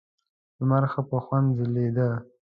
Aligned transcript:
لمر 0.57 0.83
ښه 0.91 1.01
په 1.09 1.17
خوند 1.23 1.47
ځلېده. 1.57 2.09